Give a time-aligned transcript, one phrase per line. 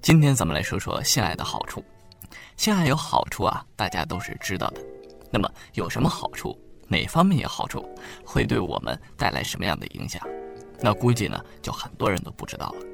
[0.00, 1.84] 今天咱们来说说性爱的好处。
[2.56, 4.80] 性爱有好处啊，大家都是知道的。
[5.30, 6.58] 那么有什么好处？
[6.86, 7.84] 哪方面有好处？
[8.24, 10.26] 会对我们带来什么样的影响？
[10.80, 12.86] 那估计呢，就很多人都不知道了。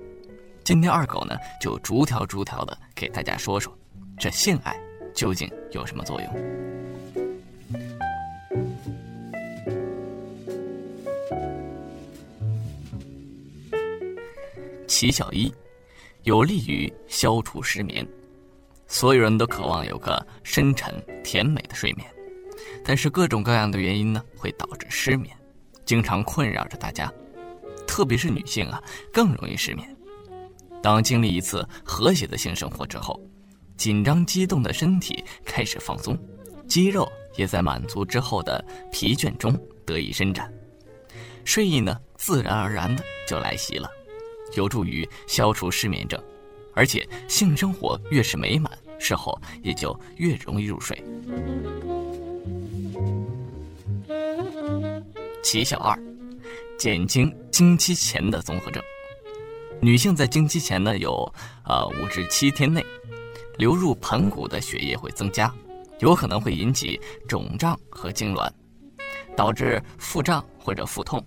[0.65, 3.77] 今天二狗呢，就逐条逐条的给大家说说，
[4.19, 4.77] 这性爱
[5.15, 6.31] 究竟有什么作用？
[14.87, 15.53] 奇小一，
[16.25, 18.07] 有利于消除失眠。
[18.87, 22.07] 所有人都渴望有个深沉甜美的睡眠，
[22.85, 25.35] 但是各种各样的原因呢，会导致失眠，
[25.85, 27.13] 经常困扰着大家。
[27.87, 28.83] 特别是女性啊，
[29.13, 29.97] 更容易失眠。
[30.83, 33.19] 当经历一次和谐的性生活之后，
[33.77, 36.19] 紧张激动的身体开始放松，
[36.67, 40.53] 肌肉也在满足之后的疲倦中得以伸展，
[41.45, 43.89] 睡意呢，自然而然的就来袭了。
[44.57, 46.23] 有助于消除失眠症，
[46.75, 51.03] 而且性生活越是美满，事后也就越容易入睡。
[55.43, 55.99] 奇效二，
[56.79, 58.83] 减轻经期前的综合症。
[59.81, 61.33] 女性在经期前呢，有
[61.65, 62.85] 呃五至七天内，
[63.59, 65.53] 流入盆骨的血液会增加，
[65.99, 66.99] 有可能会引起
[67.29, 68.51] 肿胀和痉挛，
[69.37, 71.23] 导致腹胀或者腹痛。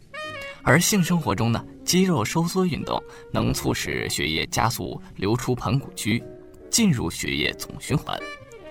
[0.64, 6.22] 而性生活中呢，肌肉收缩运动能促使血液加速流出盆骨区，
[6.70, 8.20] 进入血液总循环，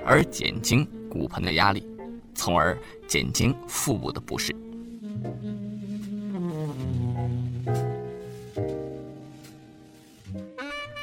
[0.05, 1.87] 而减轻骨盆的压力，
[2.35, 2.77] 从而
[3.09, 4.55] 减轻腹部的不适。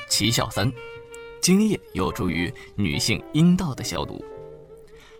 [0.08, 0.72] 奇效三，
[1.42, 4.24] 精液有助于女性阴道的消毒。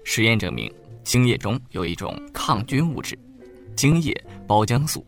[0.04, 0.72] 实验证明，
[1.04, 3.18] 精液中有一种抗菌物质——
[3.76, 5.04] 精液胞浆素。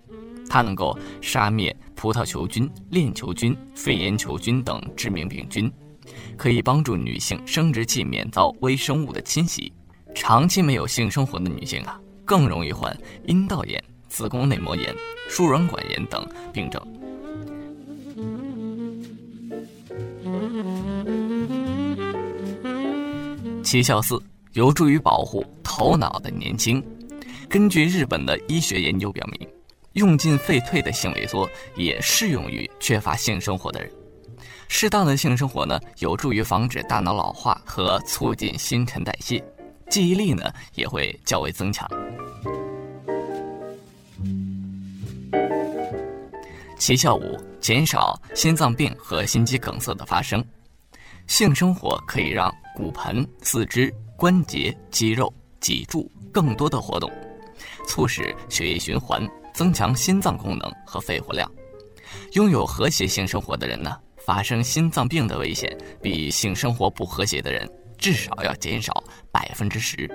[0.55, 5.69] 它能够杀灭葡萄球菌、链球菌、肺炎球菌等致命病菌，
[6.37, 9.69] 可以帮助女性生殖器免遭微生物的侵袭。
[10.13, 14.95] 长期没有性生活的女性啊，更容易患阴道炎、子宫内膜炎、
[15.27, 16.81] 输卵管炎等病症。
[23.61, 24.17] 奇效四，
[24.53, 26.81] 有助于保护头脑的年轻。
[27.49, 29.45] 根据日本的医学研究表明。
[29.95, 33.91] 用尽废退的性萎缩也适用于缺乏性生活的人。
[34.67, 39.43] 适当的性生活呢，有助于防止大脑老化和促进新陈代谢，
[39.89, 41.89] 记忆力呢也会较为增强。
[46.77, 50.43] 奇效五：减少心脏病和心肌梗塞的发生。
[51.27, 57.09] 性生活可以让骨盆、四肢、关节、肌肉、脊柱更多的活动，
[57.87, 59.25] 促使血液循环。
[59.55, 61.49] 增强心脏功能和肺活量，
[62.33, 67.67] 拥有和谐性生活的人呢，发生心脏病的危险比性生活不和谐的人
[67.97, 69.01] 至少要减少
[69.31, 70.09] 百分之十。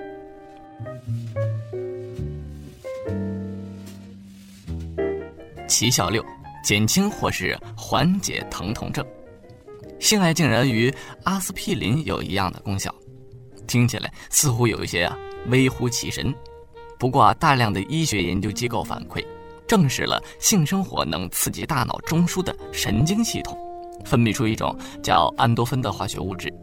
[5.67, 6.23] 奇效六，
[6.63, 9.03] 减轻或是缓解疼痛症。
[9.99, 12.93] 性爱竟然与阿司匹林有一样的功效，
[13.65, 16.31] 听起来似乎有一些啊微乎其神。
[17.01, 19.25] 不过，大量的医学研究机构反馈，
[19.65, 23.57] 证实了性生活能刺激大脑中枢的神经系统，
[24.05, 26.53] 分泌出一种叫安多芬的化学物质，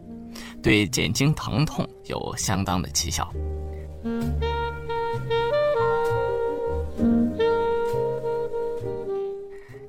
[0.63, 3.29] 对减轻疼痛有相当的奇效。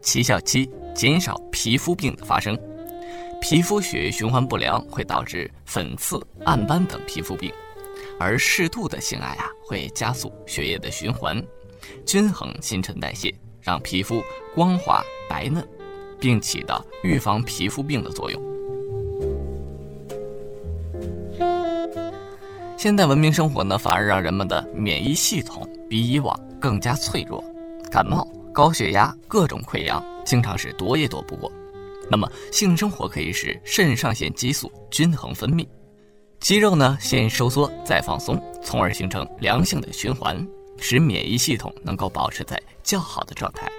[0.03, 2.59] 奇效七：减少皮肤病的发生。
[3.41, 7.53] 皮肤血液循环不良会导致粉刺、暗斑等皮肤病。
[8.21, 11.43] 而适度的性爱啊，会加速血液的循环，
[12.05, 14.23] 均衡新陈代谢，让皮肤
[14.55, 15.67] 光滑白嫩，
[16.21, 18.41] 并起到预防皮肤病的作用。
[22.77, 27.43] 现代文明生活呢，反而让人们的免疫系统比以往更加脆弱，
[27.91, 31.51] 感冒、高血压、各种溃疡，经常是躲也躲不过。
[32.11, 35.67] 那么，性生活可以使肾上腺激素均衡分泌。
[36.41, 40.45] 肌肉呢，先收缩再放松，从而形成良性的循环，
[40.79, 43.71] 使免疫系统能够保持在较好的状态。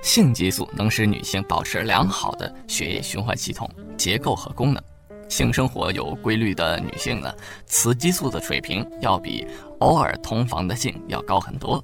[0.00, 4.82] 性激素能使女性保持良好的血液循环系统结构和功能。
[5.28, 7.34] 性生活有规律的女性呢，
[7.66, 9.44] 雌激素的水平要比
[9.80, 11.82] 偶尔同房的性要高很多，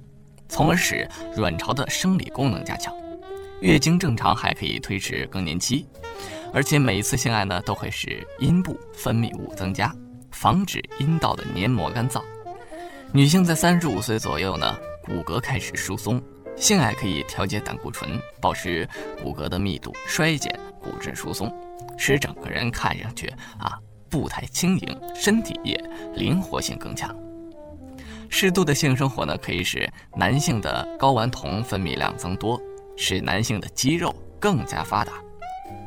[0.48, 2.94] 从而使卵巢的生理功能加强。
[3.60, 5.86] 月经正常还可以推迟更年期，
[6.52, 9.92] 而且每一次性爱呢都会使阴部分泌物增加，
[10.30, 12.22] 防止阴道的黏膜干燥。
[13.12, 16.22] 女性在三十五岁左右呢，骨骼开始疏松。
[16.54, 18.10] 性爱可以调节胆固醇，
[18.40, 18.88] 保持
[19.22, 21.52] 骨骼的密度，衰减骨质疏松，
[21.96, 23.28] 使整个人看上去
[23.58, 23.78] 啊
[24.08, 25.76] 步态轻盈，身体也
[26.14, 27.16] 灵活性更强。
[28.28, 32.60] 适度的性生活呢，可以使男性的睾丸酮分泌量增多，
[32.98, 35.12] 使男性的肌肉更加发达，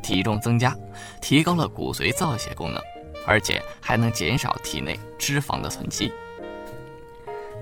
[0.02, 0.76] 体重增加，
[1.22, 2.82] 提高了骨髓造血功能，
[3.28, 6.12] 而且还能减少体内脂肪的囤积。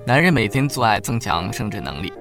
[0.06, 2.14] 男人每天做爱增强生殖能力。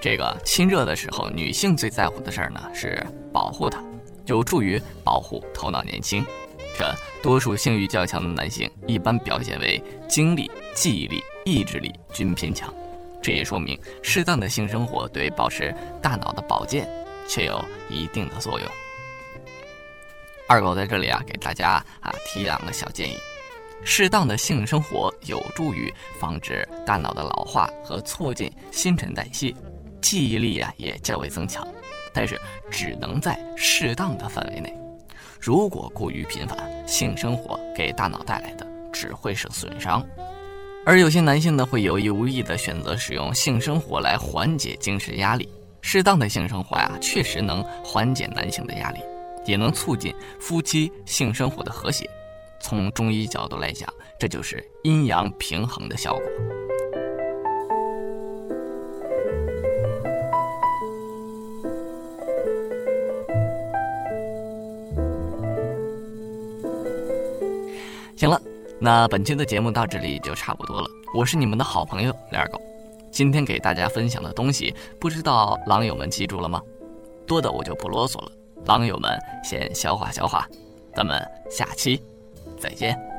[0.00, 3.80] 这个亲热的时候，女性最在乎的事儿呢是保护它，
[4.26, 6.24] 有助于保护头脑年轻。
[6.76, 6.92] 这
[7.22, 12.74] 多数性欲较强的男性一般表现为精力、记忆力、意志力均偏强，
[13.22, 15.72] 这也说明适当的性生活对保持
[16.02, 16.88] 大脑的保健
[17.28, 18.68] 却有一定的作用。
[20.48, 23.16] 二狗在这里啊，给大家啊提两个小建议：
[23.84, 29.54] 适当的性生活有助于防止大脑的老化和促进新陈代谢。
[30.00, 31.66] 记忆力啊也较为增强，
[32.12, 32.38] 但是
[32.70, 34.76] 只能在适当的范围内。
[35.40, 40.04] 如果过于频繁，性生活给大脑带来的只会是损伤。
[40.84, 45.48] 而有些男性呢，会有意无意的选择使用性生活来缓解精神压力。
[45.80, 48.98] 适当的性生活呀，确实能缓解男性的压力，
[49.46, 52.08] 也能促进夫妻性生活的和谐。
[52.60, 53.88] 从中医角度来讲，
[54.18, 56.22] 这就是阴阳平衡的效果。
[68.84, 70.90] 那本期的节目到这里就差不多了。
[71.14, 72.60] 我是你们的好朋友二狗，
[73.12, 76.60] 今天给大家分享的东西，不知道狼友们记住了吗？
[77.24, 78.32] 多的我就不啰嗦了，
[78.64, 80.48] 狼友们先消化消化，
[80.96, 82.02] 咱们下期
[82.58, 83.11] 再见。